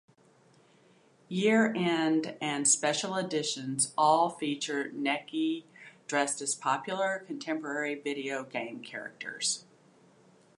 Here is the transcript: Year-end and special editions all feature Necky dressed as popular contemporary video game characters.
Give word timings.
Year-end 1.29 2.35
and 2.41 2.67
special 2.67 3.15
editions 3.17 3.93
all 3.95 4.31
feature 4.31 4.89
Necky 4.89 5.65
dressed 6.07 6.41
as 6.41 6.55
popular 6.55 7.19
contemporary 7.27 7.93
video 7.93 8.43
game 8.43 8.79
characters. 8.79 9.63